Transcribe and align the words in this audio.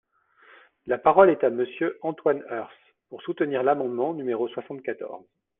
La 0.87 0.97
parole 0.97 1.29
est 1.29 1.43
à 1.43 1.51
Monsieur 1.51 1.99
Antoine 2.01 2.41
Herth, 2.49 2.73
pour 3.09 3.21
soutenir 3.21 3.61
l’amendement 3.61 4.15
numéro 4.15 4.47
soixante-quatorze. 4.47 5.23